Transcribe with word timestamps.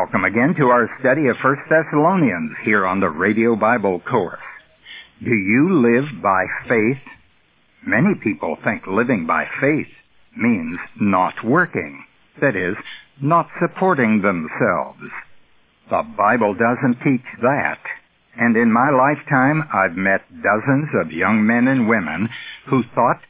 Welcome 0.00 0.22
again 0.22 0.54
to 0.58 0.66
our 0.68 0.88
study 1.00 1.26
of 1.26 1.36
1 1.42 1.56
Thessalonians 1.68 2.52
here 2.64 2.86
on 2.86 3.00
the 3.00 3.08
Radio 3.08 3.56
Bible 3.56 3.98
Course. 3.98 4.38
Do 5.20 5.34
you 5.34 5.82
live 5.82 6.22
by 6.22 6.44
faith? 6.68 7.02
Many 7.84 8.14
people 8.22 8.56
think 8.62 8.86
living 8.86 9.26
by 9.26 9.46
faith 9.60 9.88
means 10.36 10.78
not 11.00 11.34
working. 11.44 12.04
That 12.40 12.54
is, 12.54 12.76
not 13.20 13.48
supporting 13.60 14.22
themselves. 14.22 15.10
The 15.90 16.04
Bible 16.16 16.54
doesn't 16.54 17.02
teach 17.02 17.26
that. 17.42 17.80
And 18.38 18.56
in 18.56 18.70
my 18.70 18.90
lifetime, 18.90 19.68
I've 19.74 19.96
met 19.96 20.20
dozens 20.30 20.90
of 20.94 21.10
young 21.10 21.44
men 21.44 21.66
and 21.66 21.88
women 21.88 22.28
who 22.70 22.84
thought 22.94 23.20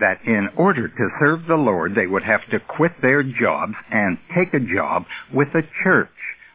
that 0.00 0.20
in 0.24 0.48
order 0.56 0.88
to 0.88 1.08
serve 1.20 1.46
the 1.46 1.56
Lord, 1.56 1.94
they 1.94 2.06
would 2.06 2.22
have 2.22 2.48
to 2.50 2.60
quit 2.60 2.92
their 3.02 3.22
jobs 3.22 3.74
and 3.90 4.18
take 4.34 4.54
a 4.54 4.60
job 4.60 5.04
with 5.32 5.48
a 5.54 5.66
church 5.82 6.08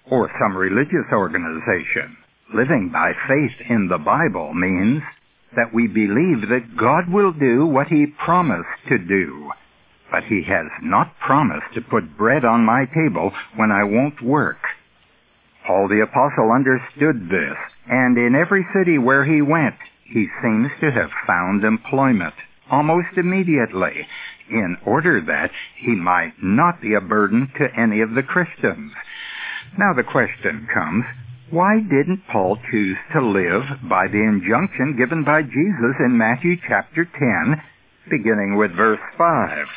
or 0.10 0.32
some 0.40 0.56
religious 0.56 1.06
organization. 1.12 2.18
Living 2.54 2.90
by 2.92 3.14
faith 3.28 3.68
in 3.70 3.88
the 3.88 3.98
Bible 3.98 4.54
means 4.54 5.02
that 5.56 5.74
we 5.74 5.88
believe 5.88 6.50
that 6.50 6.78
God 6.78 7.12
will 7.12 7.32
do 7.32 7.66
what 7.66 7.88
He 7.88 8.06
promised 8.08 8.70
to 8.90 8.98
do. 8.98 9.52
But 10.12 10.24
He 10.26 10.44
has 10.48 10.68
not 10.82 11.18
promised 11.20 11.74
to 11.74 11.82
put 11.82 12.18
bread 12.18 12.46
on 12.46 12.66
my 12.66 12.86
table 12.86 13.32
when 13.56 13.72
I 13.72 13.84
won't 13.84 14.22
work. 14.22 14.60
Paul 15.66 15.88
the 15.88 16.02
Apostle 16.02 16.52
understood 16.52 17.30
this, 17.30 17.58
and 17.88 18.18
in 18.18 18.36
every 18.36 18.66
city 18.76 18.98
where 18.98 19.24
he 19.24 19.42
went, 19.42 19.76
he 20.04 20.28
seems 20.42 20.70
to 20.82 20.92
have 20.92 21.10
found 21.26 21.64
employment 21.64 22.34
almost 22.74 23.18
immediately 23.18 24.08
in 24.50 24.76
order 24.84 25.22
that 25.22 25.52
he 25.78 25.94
might 25.94 26.34
not 26.42 26.82
be 26.82 26.96
a 26.96 27.02
burden 27.02 27.52
to 27.56 27.80
any 27.80 28.02
of 28.02 28.16
the 28.16 28.24
Christians. 28.24 28.92
Now 29.78 29.94
the 29.94 30.04
question 30.04 30.68
comes, 30.74 31.06
why 31.52 31.80
didn't 31.82 32.26
Paul 32.32 32.58
choose 32.72 32.98
to 33.14 33.22
live 33.22 33.64
by 33.88 34.08
the 34.08 34.26
injunction 34.26 34.98
given 34.98 35.24
by 35.24 35.44
Jesus 35.44 35.96
in 36.00 36.18
Matthew 36.18 36.56
chapter 36.68 37.06
10, 37.06 37.62
beginning 38.10 38.58
with 38.58 38.76
verse 38.76 39.06
5? 39.20 39.68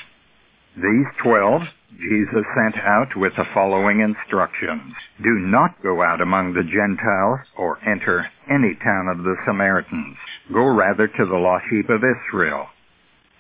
These 0.77 1.09
twelve 1.23 1.63
Jesus 1.97 2.45
sent 2.53 2.77
out 2.85 3.17
with 3.17 3.33
the 3.37 3.49
following 3.55 4.01
instructions. 4.01 4.93
Do 5.23 5.39
not 5.41 5.83
go 5.83 6.03
out 6.03 6.21
among 6.21 6.53
the 6.53 6.65
Gentiles 6.65 7.41
or 7.57 7.79
enter 7.89 8.29
any 8.51 8.75
town 8.85 9.09
of 9.09 9.25
the 9.25 9.37
Samaritans. 9.47 10.17
Go 10.53 10.65
rather 10.65 11.09
to 11.09 11.25
the 11.25 11.41
lost 11.41 11.65
sheep 11.71 11.89
of 11.89 12.05
Israel. 12.05 12.69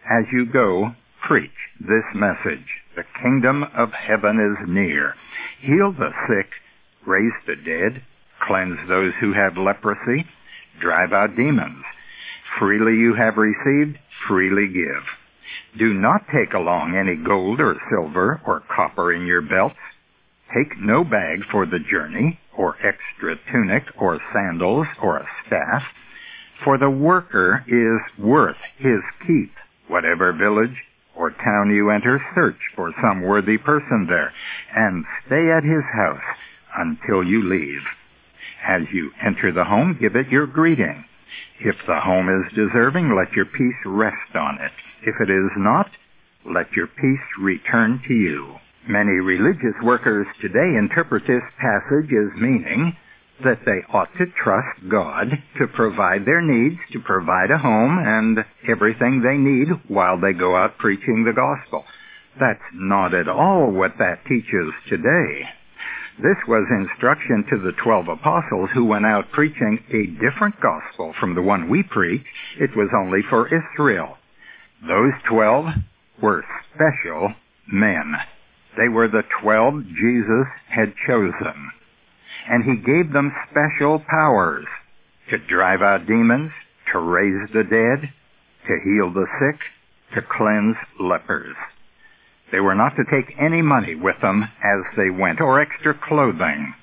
As 0.08 0.24
you 0.32 0.46
go, 0.46 0.94
preach 1.26 1.50
this 1.80 2.04
message. 2.14 2.66
The 2.94 3.04
kingdom 3.20 3.64
of 3.74 3.92
heaven 3.92 4.38
is 4.38 4.68
near. 4.68 5.14
Heal 5.60 5.92
the 5.92 6.10
sick, 6.28 6.48
raise 7.04 7.32
the 7.46 7.56
dead, 7.56 8.02
cleanse 8.46 8.78
those 8.88 9.12
who 9.20 9.32
have 9.32 9.56
leprosy, 9.56 10.24
drive 10.80 11.12
out 11.12 11.34
demons. 11.34 11.84
Freely 12.58 12.96
you 12.96 13.14
have 13.14 13.36
received, 13.36 13.98
freely 14.28 14.68
give. 14.68 15.02
Do 15.77 15.92
not 15.92 16.28
take 16.32 16.54
along 16.54 16.94
any 16.94 17.16
gold 17.16 17.60
or 17.60 17.77
silver 17.90 18.40
or 18.46 18.62
copper 18.74 19.12
in 19.12 19.27
your 19.27 19.42
belts. 19.42 19.74
Take 20.54 20.78
no 20.78 21.02
bag 21.02 21.40
for 21.50 21.66
the 21.66 21.80
journey, 21.80 22.38
or 22.56 22.77
extra 22.77 23.36
tunic, 23.50 23.82
or 24.00 24.20
sandals, 24.32 24.86
or 25.02 25.16
a 25.18 25.28
staff, 25.46 25.82
for 26.62 26.78
the 26.78 26.90
worker 26.90 27.64
is 27.66 28.24
worth 28.24 28.56
his 28.78 29.00
keep. 29.27 29.52
Whatever 29.89 30.33
village 30.33 30.77
or 31.15 31.31
town 31.31 31.70
you 31.70 31.91
enter, 31.91 32.20
search 32.34 32.59
for 32.75 32.92
some 33.01 33.23
worthy 33.23 33.59
person 33.59 34.06
there, 34.09 34.33
and 34.75 35.05
stay 35.27 35.51
at 35.51 35.65
his 35.65 35.84
house 35.95 36.20
until 36.77 37.23
you 37.25 37.42
leave. 37.42 37.83
As 38.67 38.83
you 38.92 39.12
enter 39.25 39.53
the 39.53 39.64
home, 39.64 39.97
give 40.01 40.17
it 40.17 40.29
your 40.29 40.47
greeting. 40.47 41.05
If 41.61 41.77
the 41.87 42.01
home 42.01 42.29
is 42.29 42.53
deserving, 42.55 43.14
let 43.14 43.33
your 43.33 43.46
peace 43.46 43.77
rest 43.85 44.35
on 44.35 44.61
it. 44.61 44.73
If 45.02 45.20
it 45.20 45.30
is 45.30 45.51
not, 45.57 45.91
let 46.45 46.73
your 46.73 46.86
peace 46.86 47.27
return 47.41 48.02
to 48.07 48.14
you. 48.14 48.57
Many 48.89 49.20
religious 49.20 49.75
workers 49.83 50.27
today 50.41 50.77
interpret 50.77 51.27
this 51.27 51.42
passage 51.58 52.13
as 52.13 52.41
meaning 52.41 52.96
that 53.45 53.61
they 53.67 53.83
ought 53.92 54.08
to 54.19 54.27
trust 54.42 54.89
God 54.89 55.29
to 55.58 55.67
provide 55.67 56.24
their 56.24 56.41
needs, 56.41 56.79
to 56.92 57.01
provide 57.01 57.51
a 57.51 57.58
home 57.58 57.98
and 57.98 58.45
everything 58.69 59.23
they 59.23 59.36
need 59.36 59.69
while 59.89 60.19
they 60.19 60.33
go 60.33 60.57
out 60.57 60.79
preaching 60.79 61.24
the 61.24 61.33
gospel. 61.33 61.85
That's 62.39 62.61
not 62.75 63.14
at 63.14 63.29
all 63.29 63.70
what 63.70 63.98
that 63.98 64.25
teaches 64.27 64.73
today. 64.89 65.48
This 66.19 66.36
was 66.48 66.67
instruction 66.70 67.45
to 67.51 67.58
the 67.58 67.73
twelve 67.83 68.08
apostles 68.08 68.70
who 68.73 68.86
went 68.86 69.05
out 69.05 69.30
preaching 69.33 69.85
a 69.91 70.07
different 70.19 70.55
gospel 70.63 71.13
from 71.20 71.35
the 71.35 71.42
one 71.42 71.69
we 71.69 71.83
preach. 71.83 72.25
It 72.58 72.75
was 72.75 72.89
only 72.96 73.20
for 73.29 73.48
Israel. 73.48 74.17
Those 74.86 75.13
twelve 75.29 75.67
were 76.23 76.45
special 76.75 77.35
men. 77.70 78.14
They 78.79 78.89
were 78.89 79.08
the 79.08 79.25
twelve 79.42 79.85
Jesus 79.89 80.46
had 80.69 80.95
chosen. 81.07 81.70
And 82.48 82.64
he 82.64 82.77
gave 82.77 83.12
them 83.12 83.34
special 83.51 83.98
powers 84.08 84.67
to 85.30 85.39
drive 85.39 85.83
out 85.83 86.07
demons, 86.07 86.52
to 86.92 86.98
raise 86.98 87.48
the 87.52 87.64
dead, 87.64 88.12
to 88.68 88.80
heal 88.84 89.12
the 89.12 89.27
sick, 89.40 89.61
to 90.14 90.23
cleanse 90.23 90.77
lepers. 91.01 91.57
They 92.52 92.61
were 92.61 92.77
not 92.77 92.95
to 92.96 93.05
take 93.05 93.34
any 93.40 93.62
money 93.62 93.96
with 93.96 94.17
them 94.23 94.45
as 94.62 94.80
they 94.96 95.11
went, 95.11 95.40
or 95.40 95.61
extra 95.61 95.95
clothing, 95.95 96.74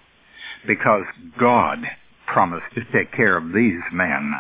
because 0.67 1.05
God 1.39 1.79
promised 2.27 2.73
to 2.75 2.83
take 2.91 3.13
care 3.13 3.37
of 3.37 3.53
these 3.53 3.81
men 3.93 4.33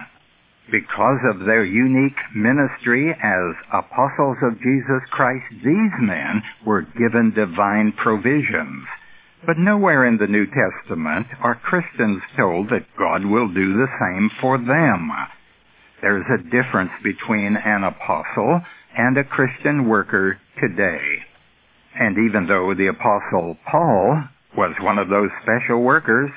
because 0.71 1.19
of 1.29 1.45
their 1.45 1.65
unique 1.65 2.17
ministry 2.35 3.11
as 3.11 3.55
apostles 3.73 4.37
of 4.41 4.61
Jesus 4.61 5.03
Christ, 5.11 5.45
these 5.63 5.93
men 5.99 6.41
were 6.65 6.81
given 6.81 7.33
divine 7.35 7.91
provisions. 7.91 8.85
But 9.45 9.57
nowhere 9.57 10.05
in 10.05 10.17
the 10.17 10.27
New 10.27 10.45
Testament 10.45 11.27
are 11.41 11.55
Christians 11.55 12.21
told 12.37 12.69
that 12.69 12.95
God 12.97 13.25
will 13.25 13.49
do 13.49 13.73
the 13.73 13.87
same 13.99 14.31
for 14.39 14.57
them. 14.57 15.11
There's 16.01 16.25
a 16.31 16.43
difference 16.43 16.91
between 17.03 17.57
an 17.57 17.83
apostle 17.83 18.61
and 18.97 19.17
a 19.17 19.23
Christian 19.25 19.89
worker 19.89 20.39
today. 20.61 21.19
And 21.99 22.17
even 22.17 22.47
though 22.47 22.73
the 22.73 22.87
apostle 22.87 23.57
Paul 23.69 24.23
was 24.55 24.75
one 24.79 24.97
of 24.97 25.09
those 25.09 25.29
special 25.41 25.81
workers, 25.81 26.31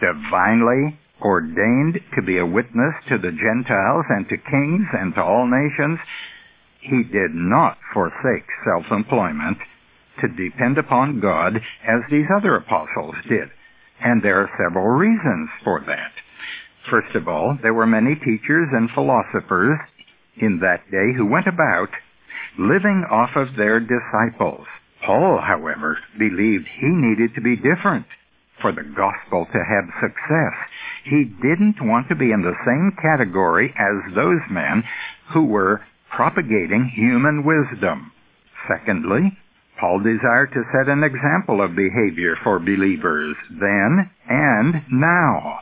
divinely 0.00 0.98
ordained 1.20 1.98
to 2.14 2.22
be 2.22 2.38
a 2.38 2.46
witness 2.46 2.94
to 3.08 3.18
the 3.18 3.32
Gentiles 3.32 4.04
and 4.08 4.28
to 4.28 4.36
kings 4.36 4.86
and 4.92 5.14
to 5.14 5.22
all 5.22 5.46
nations, 5.46 5.98
he 6.80 7.02
did 7.02 7.34
not 7.34 7.78
forsake 7.92 8.46
self-employment 8.64 9.58
to 10.20 10.28
depend 10.28 10.78
upon 10.78 11.20
God 11.20 11.56
as 11.56 12.00
these 12.10 12.26
other 12.36 12.56
apostles 12.56 13.14
did. 13.28 13.48
And 14.00 14.22
there 14.22 14.40
are 14.40 14.50
several 14.58 14.86
reasons 14.88 15.48
for 15.64 15.82
that. 15.86 16.12
First 16.90 17.14
of 17.16 17.28
all, 17.28 17.58
there 17.62 17.74
were 17.74 17.86
many 17.86 18.14
teachers 18.14 18.68
and 18.72 18.90
philosophers 18.90 19.78
in 20.36 20.60
that 20.60 20.90
day 20.90 21.12
who 21.16 21.26
went 21.26 21.46
about 21.46 21.88
living 22.58 23.04
off 23.10 23.30
of 23.36 23.56
their 23.56 23.80
disciples. 23.80 24.66
Paul, 25.04 25.40
however, 25.40 25.98
believed 26.18 26.66
he 26.80 26.88
needed 26.88 27.34
to 27.34 27.40
be 27.40 27.56
different 27.56 28.06
for 28.60 28.72
the 28.72 28.82
gospel 28.82 29.46
to 29.46 29.58
have 29.58 30.00
success. 30.00 30.54
He 31.04 31.24
didn't 31.24 31.76
want 31.80 32.08
to 32.08 32.14
be 32.14 32.32
in 32.32 32.42
the 32.42 32.56
same 32.64 32.96
category 33.00 33.74
as 33.76 34.14
those 34.14 34.40
men 34.50 34.82
who 35.32 35.44
were 35.44 35.82
propagating 36.10 36.90
human 36.94 37.44
wisdom. 37.44 38.12
Secondly, 38.68 39.36
Paul 39.78 40.00
desired 40.00 40.52
to 40.52 40.64
set 40.72 40.88
an 40.88 41.04
example 41.04 41.60
of 41.60 41.76
behavior 41.76 42.36
for 42.42 42.58
believers 42.58 43.36
then 43.50 44.10
and 44.28 44.82
now, 44.90 45.60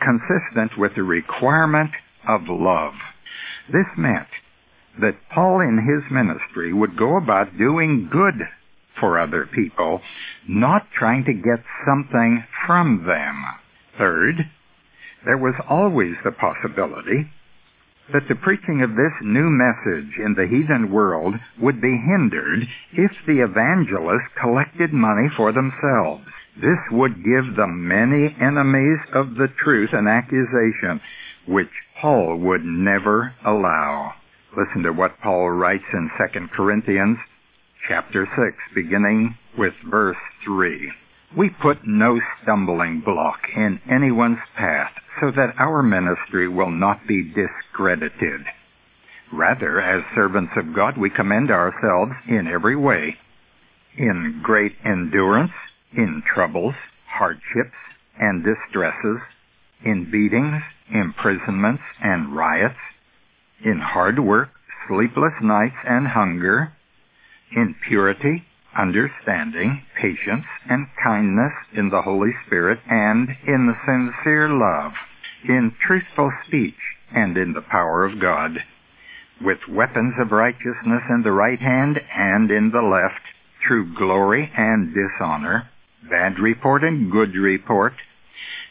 consistent 0.00 0.78
with 0.78 0.94
the 0.94 1.02
requirement 1.02 1.90
of 2.26 2.48
love. 2.48 2.94
This 3.70 3.86
meant 3.96 4.28
that 5.00 5.28
Paul 5.30 5.60
in 5.60 5.78
his 5.78 6.10
ministry 6.10 6.72
would 6.72 6.96
go 6.96 7.16
about 7.16 7.56
doing 7.58 8.08
good 8.10 8.48
for 9.00 9.18
other 9.18 9.46
people, 9.46 10.00
not 10.48 10.86
trying 10.98 11.24
to 11.24 11.32
get 11.32 11.64
something 11.86 12.44
from 12.66 13.04
them. 13.06 13.44
Third, 13.98 14.50
there 15.24 15.38
was 15.38 15.54
always 15.68 16.14
the 16.24 16.32
possibility 16.32 17.30
that 18.12 18.26
the 18.28 18.34
preaching 18.34 18.82
of 18.82 18.90
this 18.90 19.12
new 19.22 19.48
message 19.48 20.18
in 20.18 20.34
the 20.34 20.46
heathen 20.46 20.90
world 20.92 21.34
would 21.60 21.80
be 21.80 21.96
hindered 21.96 22.66
if 22.92 23.12
the 23.26 23.42
evangelists 23.42 24.32
collected 24.40 24.92
money 24.92 25.28
for 25.36 25.52
themselves. 25.52 26.24
This 26.56 26.78
would 26.90 27.24
give 27.24 27.56
the 27.56 27.66
many 27.66 28.34
enemies 28.40 28.98
of 29.14 29.36
the 29.36 29.48
truth 29.62 29.90
an 29.92 30.06
accusation 30.06 31.00
which 31.46 31.70
Paul 32.00 32.36
would 32.38 32.64
never 32.64 33.34
allow. 33.44 34.14
Listen 34.56 34.82
to 34.82 34.92
what 34.92 35.20
Paul 35.22 35.50
writes 35.50 35.84
in 35.92 36.10
2 36.18 36.48
Corinthians 36.54 37.18
chapter 37.88 38.28
6, 38.36 38.56
beginning 38.74 39.36
with 39.56 39.72
verse 39.88 40.16
3. 40.44 40.92
We 41.36 41.48
put 41.48 41.86
no 41.86 42.20
stumbling 42.42 43.00
block 43.00 43.40
in 43.56 43.80
anyone's 43.90 44.38
path 44.54 44.92
so 45.20 45.30
that 45.30 45.54
our 45.58 45.82
ministry 45.82 46.46
will 46.46 46.70
not 46.70 47.06
be 47.06 47.22
discredited. 47.22 48.42
Rather, 49.32 49.80
as 49.80 50.04
servants 50.14 50.52
of 50.56 50.74
God, 50.74 50.98
we 50.98 51.08
commend 51.08 51.50
ourselves 51.50 52.12
in 52.28 52.46
every 52.46 52.76
way, 52.76 53.16
in 53.96 54.40
great 54.42 54.72
endurance, 54.84 55.52
in 55.96 56.22
troubles, 56.34 56.74
hardships, 57.06 57.76
and 58.18 58.44
distresses, 58.44 59.18
in 59.84 60.10
beatings, 60.10 60.62
imprisonments, 60.92 61.82
and 62.02 62.36
riots, 62.36 62.78
in 63.64 63.78
hard 63.78 64.18
work, 64.18 64.50
sleepless 64.86 65.32
nights, 65.42 65.76
and 65.86 66.08
hunger, 66.08 66.74
in 67.56 67.74
purity, 67.88 68.44
understanding, 68.76 69.82
patience, 70.00 70.44
and 70.68 70.86
kindness 71.02 71.52
in 71.74 71.90
the 71.90 72.02
Holy 72.02 72.32
Spirit, 72.46 72.78
and 72.88 73.28
in 73.46 73.66
the 73.66 73.76
sincere 73.84 74.48
love, 74.48 74.92
in 75.48 75.74
truthful 75.86 76.32
speech, 76.46 76.78
and 77.14 77.36
in 77.36 77.52
the 77.52 77.62
power 77.62 78.04
of 78.04 78.20
God, 78.20 78.58
with 79.40 79.58
weapons 79.68 80.14
of 80.18 80.32
righteousness 80.32 81.02
in 81.10 81.22
the 81.22 81.32
right 81.32 81.60
hand 81.60 81.98
and 82.14 82.50
in 82.50 82.70
the 82.70 82.82
left, 82.82 83.20
through 83.66 83.94
glory 83.94 84.50
and 84.56 84.94
dishonor, 84.94 85.68
bad 86.08 86.38
report 86.38 86.82
and 86.82 87.10
good 87.10 87.34
report, 87.34 87.94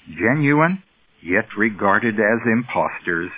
genuine, 0.09 0.81
yet 1.21 1.45
regarded 1.57 2.15
as 2.15 2.39
impostors, 2.45 3.31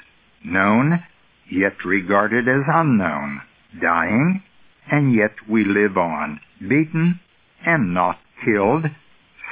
known, 0.43 1.03
yet 1.49 1.85
regarded 1.85 2.47
as 2.47 2.63
unknown, 2.67 3.41
dying, 3.81 4.41
and 4.91 5.15
yet 5.15 5.31
we 5.49 5.63
live 5.63 5.97
on, 5.97 6.39
beaten 6.59 7.19
and 7.65 7.93
not 7.93 8.19
killed, 8.43 8.85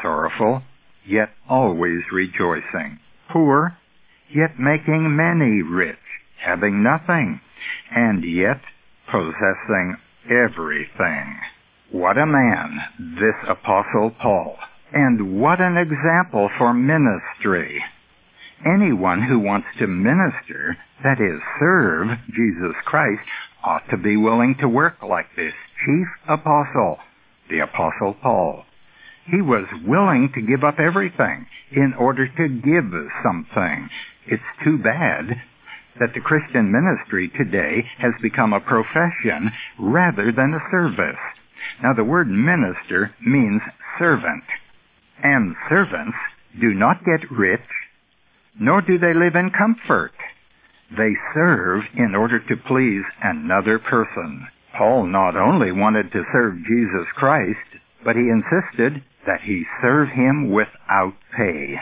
sorrowful, 0.01 0.61
yet 1.05 1.29
always 1.49 2.01
rejoicing, 2.11 2.99
poor, 3.29 3.77
yet 4.29 4.59
making 4.59 5.15
many 5.15 5.61
rich, 5.61 5.97
having 6.43 6.83
nothing, 6.83 7.39
and 7.91 8.23
yet 8.23 8.61
possessing 9.09 9.97
everything. 10.29 11.37
What 11.91 12.17
a 12.17 12.25
man, 12.25 12.79
this 12.99 13.35
Apostle 13.47 14.11
Paul, 14.21 14.57
and 14.93 15.39
what 15.41 15.59
an 15.59 15.77
example 15.77 16.49
for 16.57 16.73
ministry. 16.73 17.83
Anyone 18.65 19.23
who 19.23 19.39
wants 19.39 19.67
to 19.79 19.87
minister, 19.87 20.77
that 21.03 21.19
is, 21.19 21.41
serve 21.59 22.17
Jesus 22.29 22.75
Christ, 22.85 23.27
ought 23.63 23.87
to 23.89 23.97
be 23.97 24.17
willing 24.17 24.55
to 24.59 24.67
work 24.67 25.01
like 25.01 25.27
this 25.35 25.53
chief 25.85 26.07
apostle, 26.27 26.97
the 27.49 27.59
Apostle 27.59 28.15
Paul. 28.21 28.65
He 29.25 29.41
was 29.41 29.67
willing 29.85 30.31
to 30.33 30.41
give 30.41 30.63
up 30.63 30.79
everything 30.79 31.45
in 31.71 31.93
order 31.97 32.27
to 32.27 32.47
give 32.49 32.91
something. 33.23 33.89
It's 34.27 34.43
too 34.63 34.77
bad 34.77 35.41
that 35.99 36.13
the 36.13 36.21
Christian 36.21 36.71
ministry 36.71 37.29
today 37.29 37.85
has 37.99 38.13
become 38.21 38.53
a 38.53 38.59
profession 38.59 39.51
rather 39.77 40.31
than 40.31 40.53
a 40.53 40.71
service. 40.71 41.19
Now 41.83 41.93
the 41.93 42.03
word 42.03 42.27
minister 42.29 43.13
means 43.21 43.61
servant. 43.99 44.43
And 45.23 45.55
servants 45.69 46.17
do 46.59 46.73
not 46.73 47.05
get 47.05 47.29
rich, 47.29 47.61
nor 48.59 48.81
do 48.81 48.97
they 48.97 49.13
live 49.13 49.35
in 49.35 49.51
comfort. 49.51 50.13
They 50.97 51.15
serve 51.33 51.83
in 51.95 52.15
order 52.15 52.39
to 52.39 52.57
please 52.67 53.03
another 53.23 53.79
person. 53.79 54.47
Paul 54.77 55.05
not 55.05 55.35
only 55.35 55.71
wanted 55.71 56.11
to 56.11 56.25
serve 56.31 56.65
Jesus 56.65 57.07
Christ, 57.15 57.79
but 58.03 58.15
he 58.15 58.29
insisted 58.29 59.03
that 59.25 59.41
he 59.41 59.63
serve 59.81 60.09
him 60.09 60.51
without 60.51 61.13
pay. 61.35 61.79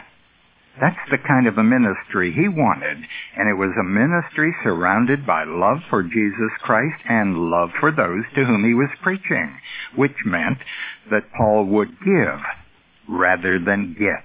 That's 0.80 1.10
the 1.12 1.18
kind 1.18 1.48
of 1.48 1.58
a 1.58 1.64
ministry 1.64 2.32
he 2.32 2.48
wanted, 2.48 2.98
and 3.36 3.50
it 3.50 3.58
was 3.58 3.76
a 3.78 3.84
ministry 3.84 4.56
surrounded 4.64 5.26
by 5.26 5.44
love 5.44 5.80
for 5.90 6.04
Jesus 6.04 6.52
Christ 6.62 7.02
and 7.10 7.50
love 7.50 7.72
for 7.80 7.92
those 7.92 8.24
to 8.36 8.46
whom 8.46 8.64
he 8.64 8.74
was 8.74 8.90
preaching, 9.02 9.58
which 9.96 10.16
meant 10.26 10.60
that 11.12 11.34
Paul 11.36 11.66
would 11.66 12.00
give 12.00 12.40
rather 13.10 13.60
than 13.60 13.96
get. 13.98 14.24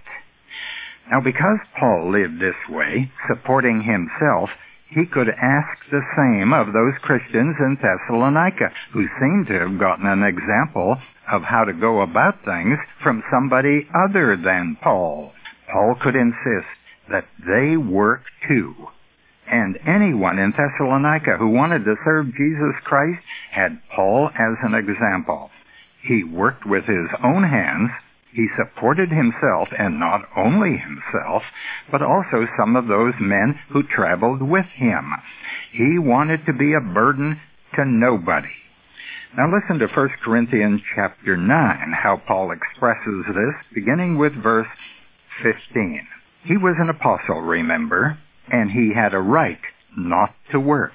Now 1.11 1.21
because 1.21 1.59
Paul 1.79 2.13
lived 2.13 2.41
this 2.41 2.69
way, 2.69 3.11
supporting 3.29 3.83
himself, 3.83 4.51
he 4.95 5.07
could 5.07 5.29
ask 5.29 5.91
the 5.91 6.03
same 6.17 6.53
of 6.53 6.73
those 6.73 6.95
Christians 7.03 7.57
in 7.59 7.77
Thessalonica 7.83 8.71
who 8.93 9.09
seemed 9.21 9.49
to 9.49 9.59
have 9.59 9.79
gotten 9.79 10.07
an 10.07 10.23
example 10.23 10.97
of 11.31 11.43
how 11.43 11.65
to 11.65 11.73
go 11.73 12.01
about 12.01 12.45
things 12.45 12.79
from 13.03 13.25
somebody 13.31 13.89
other 13.93 14.37
than 14.37 14.77
Paul. 14.83 15.33
Paul 15.71 15.97
could 16.01 16.15
insist 16.15 16.71
that 17.11 17.27
they 17.45 17.77
work 17.77 18.23
too. 18.47 18.75
And 19.51 19.79
anyone 19.87 20.39
in 20.39 20.53
Thessalonica 20.53 21.37
who 21.39 21.49
wanted 21.49 21.85
to 21.85 21.97
serve 22.05 22.27
Jesus 22.33 22.75
Christ 22.85 23.21
had 23.51 23.83
Paul 23.95 24.31
as 24.39 24.57
an 24.63 24.75
example. 24.75 25.51
He 26.03 26.23
worked 26.23 26.65
with 26.67 26.85
his 26.85 27.09
own 27.23 27.43
hands 27.43 27.91
he 28.35 28.49
supported 28.57 29.11
himself, 29.11 29.69
and 29.79 30.01
not 30.01 30.29
only 30.37 30.77
himself, 30.77 31.45
but 31.91 32.03
also 32.03 32.47
some 32.59 32.75
of 32.75 32.89
those 32.89 33.15
men 33.21 33.59
who 33.71 33.83
traveled 33.85 34.43
with 34.43 34.67
him. 34.75 35.13
He 35.73 35.99
wanted 35.99 36.45
to 36.47 36.53
be 36.53 36.75
a 36.75 36.81
burden 36.81 37.41
to 37.77 37.85
nobody. 37.85 38.49
Now 39.37 39.47
listen 39.53 39.79
to 39.79 39.87
1 39.87 40.09
Corinthians 40.25 40.81
chapter 40.97 41.37
9, 41.37 41.93
how 41.93 42.23
Paul 42.27 42.51
expresses 42.51 43.25
this, 43.29 43.55
beginning 43.73 44.19
with 44.19 44.33
verse 44.35 44.69
15. 45.43 46.07
He 46.45 46.57
was 46.57 46.75
an 46.79 46.91
apostle, 46.91 47.41
remember, 47.41 48.19
and 48.53 48.71
he 48.71 48.93
had 48.95 49.15
a 49.15 49.19
right 49.19 49.61
not 49.97 50.35
to 50.51 50.59
work. 50.59 50.93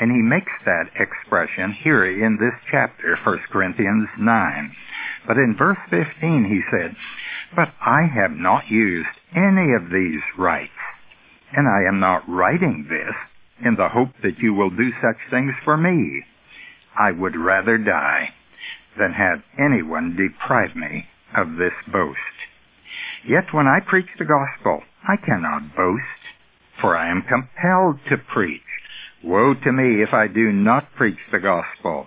And 0.00 0.10
he 0.10 0.22
makes 0.22 0.52
that 0.64 0.90
expression 0.98 1.72
here 1.72 2.06
in 2.06 2.38
this 2.38 2.54
chapter, 2.70 3.18
1 3.22 3.38
Corinthians 3.52 4.08
9. 4.18 4.76
But 5.26 5.36
in 5.36 5.54
verse 5.56 5.76
15 5.90 6.44
he 6.44 6.62
said, 6.70 6.96
But 7.54 7.68
I 7.80 8.06
have 8.06 8.32
not 8.32 8.70
used 8.70 9.10
any 9.36 9.74
of 9.74 9.90
these 9.92 10.22
rights, 10.38 10.72
and 11.52 11.68
I 11.68 11.86
am 11.86 12.00
not 12.00 12.26
writing 12.26 12.86
this 12.88 13.14
in 13.62 13.76
the 13.76 13.90
hope 13.90 14.14
that 14.22 14.38
you 14.38 14.54
will 14.54 14.70
do 14.70 14.90
such 15.02 15.18
things 15.30 15.52
for 15.64 15.76
me. 15.76 16.24
I 16.98 17.12
would 17.12 17.36
rather 17.36 17.76
die 17.76 18.30
than 18.98 19.12
have 19.12 19.42
anyone 19.58 20.16
deprive 20.16 20.74
me 20.74 21.06
of 21.36 21.56
this 21.56 21.74
boast. 21.92 22.18
Yet 23.26 23.52
when 23.52 23.66
I 23.66 23.80
preach 23.80 24.08
the 24.18 24.24
gospel, 24.24 24.82
I 25.06 25.16
cannot 25.16 25.76
boast, 25.76 26.22
for 26.80 26.96
I 26.96 27.10
am 27.10 27.22
compelled 27.22 28.00
to 28.08 28.16
preach. 28.16 28.62
Woe 29.22 29.54
to 29.54 29.72
me 29.72 30.02
if 30.02 30.14
I 30.14 30.28
do 30.28 30.50
not 30.50 30.94
preach 30.96 31.18
the 31.30 31.40
gospel. 31.40 32.06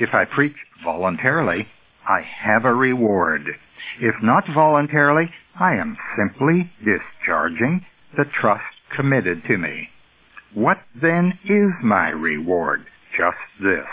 If 0.00 0.14
I 0.14 0.24
preach 0.24 0.56
voluntarily, 0.82 1.68
I 2.08 2.22
have 2.22 2.64
a 2.64 2.74
reward. 2.74 3.42
If 4.00 4.14
not 4.22 4.48
voluntarily, 4.48 5.30
I 5.58 5.74
am 5.74 5.98
simply 6.16 6.70
discharging 6.78 7.84
the 8.16 8.24
trust 8.24 8.64
committed 8.96 9.44
to 9.44 9.58
me. 9.58 9.90
What 10.54 10.78
then 10.94 11.38
is 11.44 11.72
my 11.82 12.08
reward? 12.08 12.86
Just 13.16 13.36
this, 13.60 13.86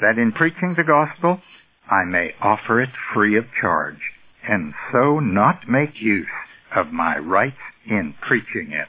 that 0.00 0.18
in 0.18 0.32
preaching 0.32 0.74
the 0.74 0.84
gospel, 0.84 1.42
I 1.90 2.04
may 2.04 2.34
offer 2.40 2.80
it 2.80 2.90
free 3.12 3.36
of 3.36 3.44
charge, 3.60 4.00
and 4.48 4.72
so 4.92 5.20
not 5.20 5.68
make 5.68 6.00
use 6.00 6.26
of 6.74 6.92
my 6.92 7.18
rights 7.18 7.60
in 7.86 8.14
preaching 8.20 8.72
it. 8.72 8.88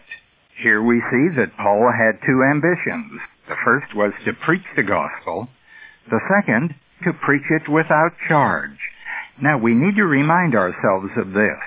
Here 0.62 0.82
we 0.82 1.00
see 1.10 1.30
that 1.38 1.56
Paul 1.58 1.90
had 1.96 2.20
two 2.26 2.44
ambitions. 2.44 3.22
The 3.48 3.56
first 3.64 3.96
was 3.96 4.12
to 4.26 4.34
preach 4.34 4.66
the 4.76 4.84
gospel. 4.84 5.48
The 6.10 6.20
second 6.28 6.76
to 7.04 7.14
preach 7.14 7.50
it 7.50 7.70
without 7.70 8.12
charge. 8.28 8.78
Now 9.42 9.58
we 9.58 9.74
need 9.74 9.96
to 9.96 10.04
remind 10.04 10.56
ourselves 10.56 11.12
of 11.16 11.32
this, 11.32 11.60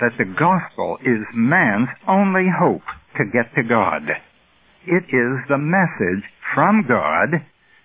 that 0.00 0.18
the 0.18 0.26
gospel 0.26 0.98
is 1.00 1.24
man's 1.32 1.88
only 2.06 2.48
hope 2.48 2.84
to 3.16 3.24
get 3.24 3.54
to 3.54 3.62
God. 3.62 4.02
It 4.86 5.04
is 5.08 5.40
the 5.48 5.58
message 5.58 6.24
from 6.54 6.84
God, 6.86 7.40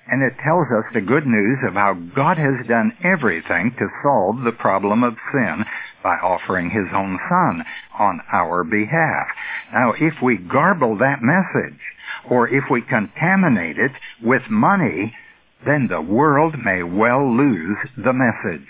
and 0.08 0.22
it 0.22 0.38
tells 0.44 0.68
us 0.68 0.86
the 0.94 1.02
good 1.02 1.26
news 1.26 1.58
of 1.68 1.74
how 1.74 1.94
God 2.16 2.38
has 2.38 2.68
done 2.68 2.96
everything 3.04 3.74
to 3.78 3.88
solve 4.04 4.44
the 4.44 4.52
problem 4.52 5.04
of 5.04 5.18
sin 5.34 5.66
by 6.04 6.16
offering 6.18 6.70
his 6.70 6.88
own 6.94 7.20
son 7.28 7.64
on 7.98 8.22
our 8.32 8.64
behalf. 8.64 9.28
Now, 9.74 9.94
if 10.00 10.22
we 10.22 10.38
garble 10.38 10.98
that 10.98 11.22
message, 11.22 11.80
or 12.30 12.48
if 12.48 12.66
we 12.70 12.82
contaminate 12.82 13.78
it 13.78 13.92
with 14.22 14.44
money, 14.50 15.16
then 15.66 15.88
the 15.88 16.02
world 16.02 16.56
may 16.64 16.84
well 16.84 17.36
lose 17.36 17.78
the 17.98 18.14
message. 18.14 18.68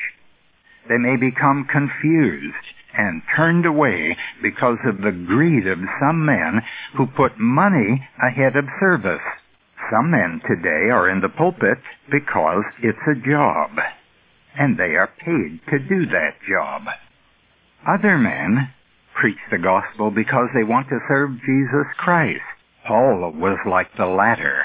They 0.87 0.97
may 0.97 1.17
become 1.17 1.67
confused 1.69 2.55
and 2.97 3.21
turned 3.35 3.65
away 3.65 4.15
because 4.41 4.77
of 4.85 5.01
the 5.01 5.11
greed 5.11 5.67
of 5.67 5.79
some 5.99 6.25
men 6.25 6.61
who 6.95 7.07
put 7.07 7.37
money 7.37 8.07
ahead 8.21 8.55
of 8.55 8.65
service. 8.79 9.21
Some 9.91 10.11
men 10.11 10.41
today 10.47 10.89
are 10.89 11.09
in 11.09 11.21
the 11.21 11.29
pulpit 11.29 11.77
because 12.11 12.63
it's 12.81 12.97
a 13.07 13.15
job. 13.27 13.77
and 14.57 14.77
they 14.77 14.95
are 14.95 15.11
paid 15.19 15.59
to 15.69 15.77
do 15.79 16.05
that 16.07 16.35
job. 16.47 16.83
Other 17.87 18.17
men 18.17 18.71
preach 19.13 19.37
the 19.51 19.57
gospel 19.57 20.11
because 20.11 20.47
they 20.53 20.63
want 20.63 20.87
to 20.89 20.99
serve 21.07 21.41
Jesus 21.45 21.87
Christ. 21.97 22.39
Paul 22.87 23.31
was 23.35 23.59
like 23.69 23.87
the 23.97 24.05
latter. 24.05 24.63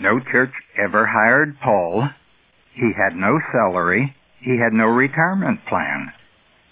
No 0.00 0.20
church 0.20 0.52
ever 0.78 1.06
hired 1.06 1.58
Paul. 1.60 2.08
He 2.74 2.92
had 2.96 3.16
no 3.16 3.40
salary. 3.50 4.14
He 4.40 4.58
had 4.58 4.72
no 4.72 4.86
retirement 4.86 5.60
plan. 5.68 6.12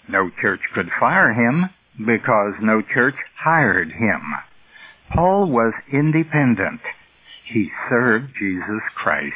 No 0.09 0.29
church 0.41 0.61
could 0.73 0.89
fire 0.99 1.33
him 1.33 1.69
because 1.97 2.53
no 2.61 2.81
church 2.81 3.15
hired 3.37 3.91
him. 3.91 4.21
Paul 5.13 5.51
was 5.51 5.73
independent. 5.91 6.81
He 7.45 7.69
served 7.89 8.33
Jesus 8.37 8.81
Christ. 8.95 9.35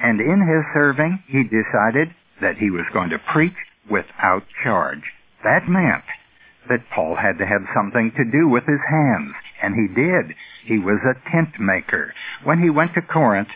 And 0.00 0.20
in 0.20 0.40
his 0.40 0.64
serving, 0.74 1.22
he 1.28 1.44
decided 1.44 2.14
that 2.40 2.58
he 2.58 2.70
was 2.70 2.86
going 2.92 3.10
to 3.10 3.18
preach 3.18 3.54
without 3.90 4.44
charge. 4.62 5.02
That 5.44 5.68
meant 5.68 6.04
that 6.68 6.90
Paul 6.94 7.16
had 7.16 7.38
to 7.38 7.46
have 7.46 7.62
something 7.74 8.12
to 8.16 8.24
do 8.24 8.48
with 8.48 8.64
his 8.66 8.80
hands, 8.88 9.34
and 9.62 9.74
he 9.74 9.88
did. 9.94 10.34
He 10.64 10.78
was 10.78 10.98
a 11.04 11.30
tent 11.30 11.58
maker. 11.58 12.14
When 12.44 12.62
he 12.62 12.70
went 12.70 12.94
to 12.94 13.02
Corinth, 13.02 13.48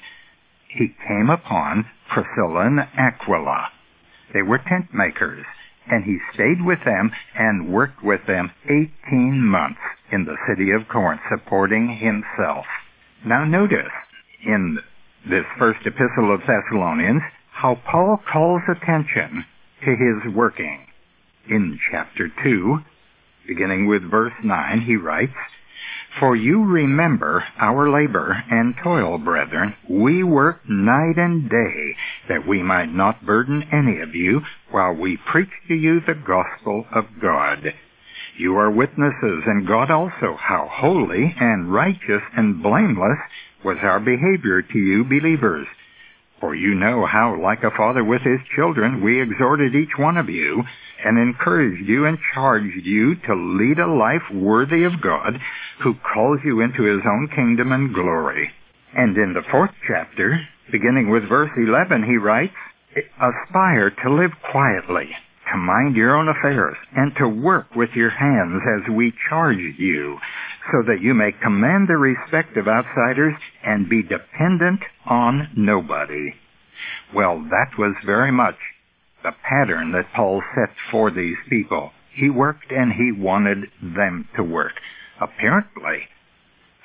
he 0.69 0.95
came 1.07 1.31
upon 1.31 1.87
Priscilla 2.09 2.67
and 2.67 2.81
Aquila. 2.81 3.71
They 4.33 4.43
were 4.43 4.59
tent 4.59 4.93
makers, 4.93 5.45
and 5.91 6.05
he 6.05 6.19
stayed 6.35 6.65
with 6.65 6.81
them 6.85 7.13
and 7.35 7.73
worked 7.73 8.03
with 8.03 8.27
them 8.27 8.51
18 8.65 9.41
months 9.41 9.81
in 10.11 10.25
the 10.25 10.37
city 10.49 10.71
of 10.73 10.89
Corinth, 10.89 11.23
supporting 11.31 11.89
himself. 11.89 12.67
Now 13.27 13.45
notice, 13.45 13.91
in 14.45 14.79
this 15.29 15.45
first 15.59 15.85
epistle 15.85 16.33
of 16.33 16.43
Thessalonians, 16.47 17.23
how 17.51 17.75
Paul 17.75 18.23
calls 18.33 18.63
attention 18.69 19.45
to 19.85 19.91
his 19.91 20.33
working. 20.33 20.87
In 21.51 21.77
chapter 21.91 22.31
2, 22.45 22.79
beginning 23.49 23.89
with 23.89 24.09
verse 24.09 24.33
9, 24.45 24.83
he 24.83 24.95
writes, 24.95 25.35
For 26.21 26.37
you 26.37 26.67
remember 26.67 27.45
our 27.59 27.91
labor 27.91 28.45
and 28.49 28.77
toil, 28.81 29.19
brethren. 29.19 29.75
We 29.91 30.23
work 30.23 30.61
night 30.69 31.19
and 31.19 31.51
day, 31.51 31.97
that 32.29 32.47
we 32.47 32.63
might 32.63 32.93
not 32.93 33.27
burden 33.27 33.65
any 33.73 34.03
of 34.03 34.15
you, 34.15 34.43
while 34.71 34.93
we 34.93 35.17
preach 35.17 35.51
to 35.67 35.75
you 35.75 35.99
the 35.99 36.15
gospel 36.15 36.87
of 36.95 37.07
God. 37.21 37.75
You 38.39 38.57
are 38.59 38.71
witnesses, 38.71 39.45
and 39.47 39.67
God 39.67 39.91
also, 39.91 40.37
how 40.39 40.69
holy 40.71 41.35
and 41.41 41.73
righteous 41.73 42.23
and 42.37 42.63
blameless 42.63 43.19
was 43.65 43.79
our 43.83 43.99
behavior 43.99 44.61
to 44.61 44.79
you 44.79 45.05
believers. 45.05 45.67
For 46.39 46.55
you 46.55 46.75
know 46.75 47.07
how, 47.07 47.41
like 47.41 47.63
a 47.63 47.71
father 47.75 48.05
with 48.05 48.21
his 48.21 48.41
children, 48.55 49.03
we 49.03 49.23
exhorted 49.23 49.75
each 49.75 49.97
one 49.97 50.19
of 50.19 50.29
you, 50.29 50.63
and 51.03 51.19
encouraged 51.19 51.89
you 51.89 52.05
and 52.05 52.19
charged 52.35 52.85
you 52.85 53.15
to 53.15 53.35
lead 53.35 53.79
a 53.79 53.87
life 53.87 54.31
worthy 54.31 54.85
of 54.85 55.01
God, 55.01 55.41
who 55.83 55.95
calls 55.95 56.41
you 56.45 56.61
into 56.61 56.83
his 56.83 57.01
own 57.07 57.29
kingdom 57.35 57.73
and 57.73 57.95
glory. 57.95 58.51
And 58.95 59.17
in 59.17 59.33
the 59.33 59.49
fourth 59.51 59.73
chapter, 59.89 60.47
beginning 60.71 61.09
with 61.09 61.27
verse 61.27 61.51
11, 61.57 62.05
he 62.05 62.19
writes, 62.19 62.55
Aspire 63.19 63.91
to 63.91 64.15
live 64.15 64.33
quietly, 64.51 65.09
to 65.53 65.59
mind 65.59 65.97
your 65.97 66.17
own 66.17 66.29
affairs, 66.29 66.77
and 66.95 67.13
to 67.17 67.29
work 67.29 67.75
with 67.75 67.91
your 67.95 68.11
hands 68.11 68.63
as 68.79 68.95
we 68.95 69.13
charge 69.29 69.59
you, 69.79 70.19
so 70.73 70.83
that 70.87 71.01
you 71.01 71.15
may 71.15 71.33
command 71.33 71.89
the 71.89 71.97
respect 71.97 72.57
of 72.57 72.69
outsiders 72.69 73.35
and 73.65 73.89
be 73.89 74.03
dependent 74.03 74.81
on 75.07 75.49
nobody. 75.57 76.35
Well, 77.15 77.39
that 77.51 77.79
was 77.79 77.95
very 78.05 78.33
much 78.33 78.57
the 79.23 79.33
pattern 79.49 79.93
that 79.93 80.13
Paul 80.15 80.43
set 80.55 80.75
for 80.91 81.11
these 81.11 81.37
people. 81.49 81.93
He 82.15 82.31
worked 82.31 82.71
and 82.71 82.93
he 82.93 83.13
wanted 83.13 83.71
them 83.81 84.29
to 84.37 84.43
work. 84.43 84.73
Apparently, 85.21 86.09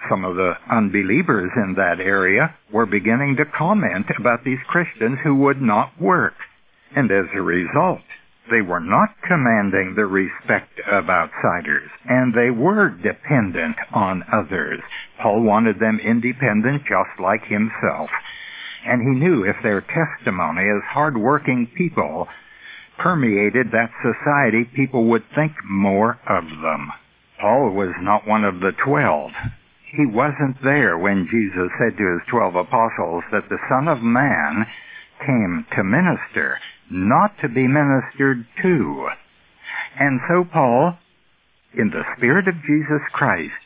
some 0.10 0.26
of 0.26 0.36
the 0.36 0.54
unbelievers 0.70 1.52
in 1.56 1.76
that 1.76 2.00
area 2.00 2.56
were 2.72 2.86
beginning 2.86 3.36
to 3.38 3.46
comment 3.46 4.08
about 4.18 4.44
these 4.44 4.60
Christians 4.68 5.20
who 5.24 5.36
would 5.36 5.62
not 5.62 6.00
work. 6.00 6.34
And 6.96 7.12
as 7.12 7.26
a 7.34 7.42
result, 7.42 8.02
they 8.50 8.62
were 8.62 8.80
not 8.80 9.10
commanding 9.28 9.94
the 9.96 10.06
respect 10.06 10.80
of 10.90 11.10
outsiders, 11.10 11.90
and 12.10 12.34
they 12.34 12.50
were 12.50 12.90
dependent 12.90 13.76
on 13.94 14.24
others. 14.34 14.82
Paul 15.22 15.42
wanted 15.42 15.80
them 15.80 16.00
independent 16.00 16.84
just 16.84 17.20
like 17.20 17.46
himself. 17.46 18.10
And 18.86 19.02
he 19.02 19.20
knew 19.20 19.44
if 19.44 19.58
their 19.62 19.82
testimony 19.82 20.68
as 20.68 20.82
hard-working 20.90 21.68
people 21.78 22.28
permeated 22.98 23.72
that 23.72 23.92
society, 24.02 24.64
people 24.64 25.06
would 25.06 25.24
think 25.36 25.52
more 25.64 26.20
of 26.28 26.44
them. 26.62 26.92
Paul 27.40 27.72
was 27.72 27.94
not 28.00 28.28
one 28.28 28.44
of 28.44 28.60
the 28.60 28.72
twelve. 28.84 29.32
He 29.96 30.06
wasn't 30.06 30.62
there 30.64 30.98
when 30.98 31.28
Jesus 31.30 31.70
said 31.78 31.98
to 31.98 32.14
his 32.14 32.22
twelve 32.30 32.56
apostles 32.56 33.24
that 33.32 33.50
the 33.50 33.60
Son 33.70 33.88
of 33.88 34.02
Man 34.02 34.66
came 35.26 35.66
to 35.76 35.84
minister, 35.84 36.60
not 36.92 37.32
to 37.42 37.48
be 37.48 37.68
ministered 37.68 38.46
to. 38.62 39.08
And 40.00 40.20
so 40.28 40.44
Paul, 40.52 40.98
in 41.74 41.90
the 41.90 42.04
Spirit 42.18 42.48
of 42.48 42.56
Jesus 42.68 43.02
Christ, 43.14 43.64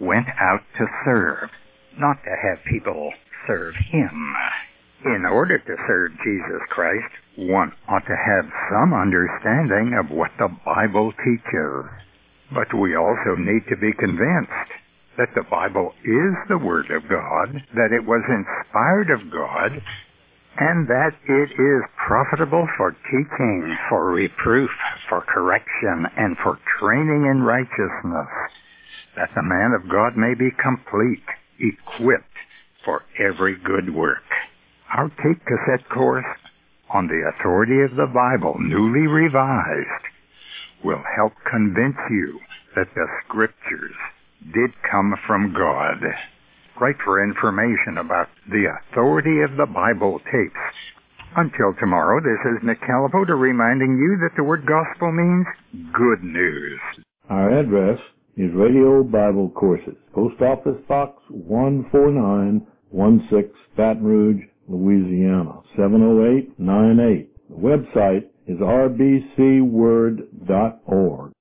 went 0.00 0.26
out 0.40 0.62
to 0.78 0.86
serve, 1.04 1.50
not 1.98 2.16
to 2.24 2.30
have 2.30 2.64
people 2.64 3.12
serve 3.46 3.74
him. 3.92 4.34
In 5.04 5.24
order 5.26 5.58
to 5.58 5.76
serve 5.86 6.12
Jesus 6.24 6.62
Christ, 6.70 7.12
one 7.36 7.72
ought 7.88 8.06
to 8.06 8.16
have 8.16 8.52
some 8.70 8.94
understanding 8.94 9.98
of 9.98 10.10
what 10.10 10.30
the 10.38 10.48
Bible 10.64 11.12
teaches. 11.24 11.90
But 12.54 12.72
we 12.72 12.96
also 12.96 13.36
need 13.36 13.66
to 13.68 13.76
be 13.76 13.92
convinced 13.92 14.70
that 15.18 15.34
the 15.34 15.44
Bible 15.50 15.92
is 16.04 16.34
the 16.48 16.58
Word 16.58 16.90
of 16.90 17.08
God, 17.08 17.62
that 17.74 17.92
it 17.92 18.06
was 18.06 18.22
inspired 18.28 19.10
of 19.10 19.30
God, 19.30 19.82
and 20.58 20.86
that 20.88 21.12
it 21.26 21.50
is 21.50 21.82
profitable 21.96 22.68
for 22.76 22.92
teaching, 23.10 23.76
for 23.88 24.12
reproof, 24.12 24.70
for 25.08 25.22
correction, 25.22 26.06
and 26.16 26.36
for 26.42 26.58
training 26.78 27.26
in 27.30 27.42
righteousness, 27.42 28.28
that 29.16 29.30
the 29.34 29.42
man 29.42 29.72
of 29.72 29.90
God 29.90 30.16
may 30.16 30.34
be 30.34 30.50
complete, 30.62 31.24
equipped 31.58 32.24
for 32.84 33.02
every 33.18 33.56
good 33.56 33.94
work. 33.94 34.24
Our 34.94 35.08
tape 35.08 35.40
cassette 35.46 35.88
course 35.88 36.26
on 36.92 37.06
the 37.06 37.32
authority 37.32 37.80
of 37.80 37.96
the 37.96 38.10
Bible, 38.12 38.56
newly 38.60 39.06
revised, 39.06 40.04
will 40.84 41.02
help 41.16 41.32
convince 41.50 41.96
you 42.10 42.38
that 42.76 42.88
the 42.94 43.06
scriptures 43.24 43.94
did 44.52 44.70
come 44.90 45.14
from 45.26 45.54
God. 45.54 46.02
Write 46.80 46.96
for 47.04 47.22
information 47.22 47.98
about 47.98 48.28
the 48.48 48.66
authority 48.66 49.42
of 49.42 49.56
the 49.56 49.66
Bible 49.66 50.18
tapes. 50.24 50.56
Until 51.36 51.74
tomorrow, 51.78 52.20
this 52.20 52.40
is 52.52 52.62
Nick 52.62 52.80
Calipote 52.80 53.28
reminding 53.28 53.96
you 53.96 54.16
that 54.20 54.34
the 54.36 54.44
word 54.44 54.66
gospel 54.66 55.12
means 55.12 55.46
good 55.92 56.22
news. 56.22 56.80
Our 57.30 57.50
address 57.58 57.98
is 58.36 58.52
Radio 58.54 59.02
Bible 59.02 59.48
Courses, 59.50 59.96
Post 60.14 60.40
Office 60.42 60.80
Box 60.88 61.22
14916, 61.30 63.50
Baton 63.76 64.02
Rouge, 64.02 64.42
Louisiana, 64.68 65.60
70898. 65.76 67.28
The 67.48 67.56
website 67.56 68.26
is 68.46 68.58
rbcword.org. 68.58 71.31